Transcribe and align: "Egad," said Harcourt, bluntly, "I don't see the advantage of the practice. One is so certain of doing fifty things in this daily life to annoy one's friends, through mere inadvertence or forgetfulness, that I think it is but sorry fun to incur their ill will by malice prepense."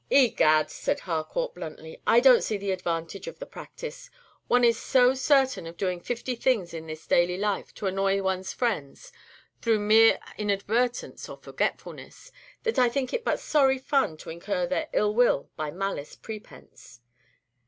"Egad," 0.09 0.71
said 0.71 1.01
Harcourt, 1.01 1.53
bluntly, 1.53 2.01
"I 2.07 2.21
don't 2.21 2.43
see 2.43 2.57
the 2.57 2.71
advantage 2.71 3.27
of 3.27 3.37
the 3.37 3.45
practice. 3.45 4.09
One 4.47 4.63
is 4.63 4.79
so 4.79 5.13
certain 5.13 5.67
of 5.67 5.77
doing 5.77 5.99
fifty 5.99 6.33
things 6.35 6.73
in 6.73 6.87
this 6.87 7.05
daily 7.05 7.37
life 7.37 7.71
to 7.75 7.85
annoy 7.85 8.19
one's 8.23 8.51
friends, 8.51 9.11
through 9.61 9.77
mere 9.77 10.17
inadvertence 10.39 11.29
or 11.29 11.37
forgetfulness, 11.37 12.31
that 12.63 12.79
I 12.79 12.89
think 12.89 13.13
it 13.13 13.17
is 13.21 13.25
but 13.25 13.39
sorry 13.39 13.77
fun 13.77 14.17
to 14.17 14.31
incur 14.31 14.65
their 14.65 14.89
ill 14.91 15.13
will 15.13 15.51
by 15.55 15.69
malice 15.69 16.15
prepense." 16.15 17.01